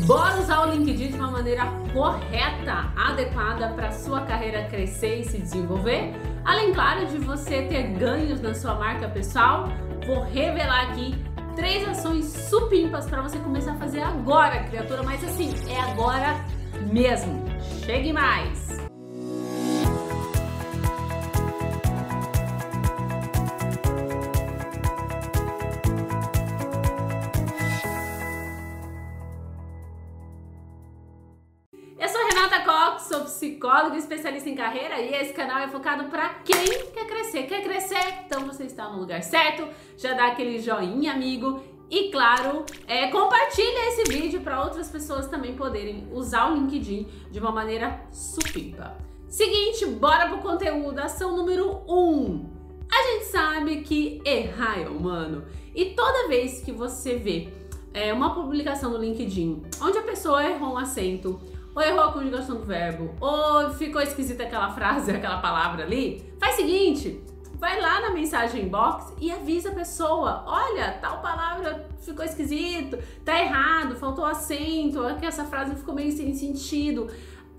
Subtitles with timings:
[0.00, 5.38] Bora usar o LinkedIn de uma maneira correta, adequada para sua carreira crescer e se
[5.38, 6.12] desenvolver?
[6.44, 9.68] Além, claro, de você ter ganhos na sua marca pessoal,
[10.06, 11.14] vou revelar aqui
[11.54, 16.36] três ações supimpas para você começar a fazer agora, criatura, mas assim, é agora
[16.90, 17.44] mesmo.
[17.84, 18.81] Chegue mais!
[33.12, 37.42] Sou psicóloga especialista em carreira e esse canal é focado para quem quer crescer.
[37.42, 38.24] Quer crescer?
[38.24, 39.68] Então você está no lugar certo.
[39.98, 41.62] Já dá aquele joinha, amigo.
[41.90, 47.38] E claro, é, compartilha esse vídeo para outras pessoas também poderem usar o LinkedIn de
[47.38, 48.96] uma maneira supimpa.
[49.28, 50.98] Seguinte, bora pro conteúdo.
[50.98, 51.92] Ação número 1.
[51.94, 52.50] Um.
[52.90, 55.44] A gente sabe que errar é humano.
[55.74, 57.52] E toda vez que você vê
[57.92, 61.38] é, uma publicação no LinkedIn onde a pessoa errou um acento,
[61.74, 66.54] ou errou a conjugação do verbo, ou ficou esquisita aquela frase, aquela palavra ali, faz
[66.54, 67.22] o seguinte,
[67.62, 73.40] vai lá na mensagem box e avisa a pessoa, olha, tal palavra ficou esquisito, tá
[73.40, 77.08] errado, faltou acento, aqui essa frase ficou meio sem sentido.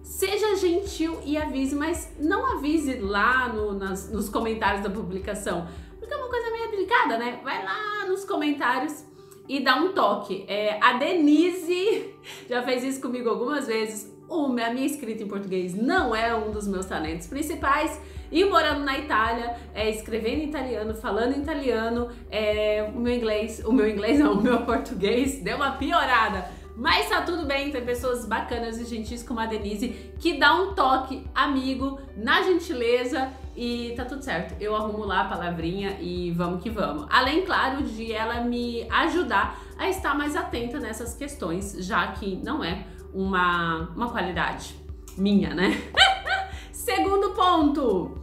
[0.01, 5.65] Seja gentil e avise, mas não avise lá no, nas, nos comentários da publicação,
[5.97, 7.39] porque é uma coisa meio delicada, né?
[7.41, 9.05] Vai lá nos comentários
[9.47, 10.45] e dá um toque.
[10.47, 12.13] É, a Denise
[12.49, 14.12] já fez isso comigo algumas vezes.
[14.33, 17.99] A minha escrita em português não é um dos meus talentos principais.
[18.31, 23.61] E morando na Itália, é, escrevendo em italiano, falando em italiano, é, o meu inglês,
[23.63, 26.45] o meu inglês não, o meu português deu uma piorada.
[26.75, 30.73] Mas tá tudo bem, tem pessoas bacanas e gentis como a Denise que dá um
[30.73, 34.55] toque amigo na gentileza e tá tudo certo.
[34.59, 37.05] Eu arrumo lá a palavrinha e vamos que vamos.
[37.11, 42.63] Além, claro, de ela me ajudar a estar mais atenta nessas questões, já que não
[42.63, 44.75] é uma, uma qualidade
[45.17, 45.81] minha, né?
[46.71, 48.17] Segundo ponto,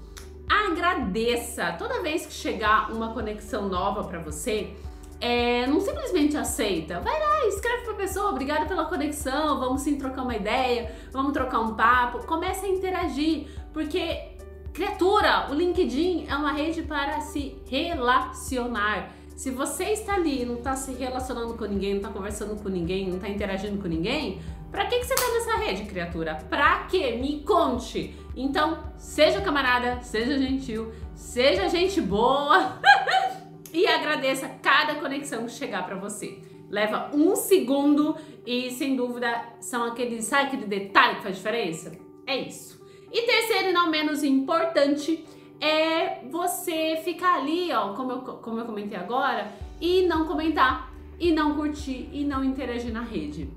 [0.49, 1.73] agradeça.
[1.79, 4.75] Toda vez que chegar uma conexão nova para você,
[5.21, 7.01] é, não simplesmente aceita.
[7.01, 11.61] Vai lá, escreve pra pessoa, obrigada pela conexão, vamos sim trocar uma ideia, vamos trocar
[11.61, 12.27] um papo.
[12.27, 14.33] Comece a interagir, porque,
[14.73, 19.13] criatura, o LinkedIn é uma rede para se relacionar.
[19.37, 22.69] Se você está ali e não está se relacionando com ninguém, não está conversando com
[22.69, 24.41] ninguém, não está interagindo com ninguém,
[24.71, 26.37] para que, que você está nessa rede, criatura?
[26.49, 27.17] Pra quê?
[27.21, 28.15] Me conte!
[28.37, 32.79] Então, seja camarada, seja gentil, seja gente boa.
[33.73, 36.41] e agradeça cada conexão que chegar para você.
[36.69, 38.17] Leva um segundo
[38.47, 41.93] e sem dúvida são aqueles, sabe aquele detalhe que faz diferença?
[42.27, 42.81] É isso.
[43.13, 45.25] E terceiro e não menos importante
[45.61, 51.33] é você ficar ali, ó, como eu, como eu comentei agora, e não comentar, e
[51.33, 53.51] não curtir, e não interagir na rede.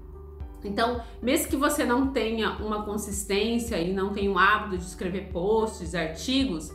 [0.64, 5.30] Então, mesmo que você não tenha uma consistência e não tenha o hábito de escrever
[5.32, 6.72] posts, artigos,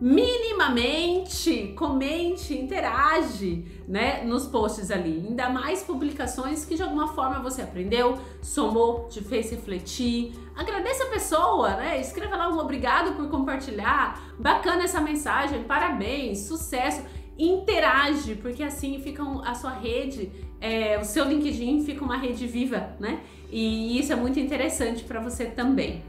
[0.00, 5.24] minimamente comente, interage, né, nos posts ali.
[5.26, 10.32] Ainda mais publicações que de alguma forma você aprendeu, somou, te fez refletir.
[10.56, 12.00] Agradeça a pessoa, né?
[12.00, 14.20] Escreva lá um obrigado por compartilhar.
[14.38, 17.02] Bacana essa mensagem, parabéns, sucesso.
[17.38, 22.96] Interage, porque assim fica a sua rede, é, o seu LinkedIn fica uma rede viva,
[22.98, 23.20] né?
[23.50, 26.02] E isso é muito interessante para você também.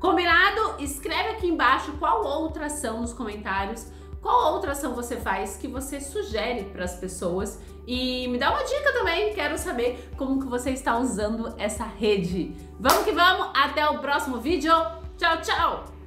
[0.00, 0.82] Combinado?
[0.82, 3.86] Escreve aqui embaixo qual outra ação nos comentários,
[4.20, 8.62] qual outra ação você faz que você sugere para as pessoas e me dá uma
[8.62, 12.54] dica também, quero saber como que você está usando essa rede.
[12.78, 14.72] Vamos que vamos, até o próximo vídeo.
[15.18, 16.01] Tchau, tchau!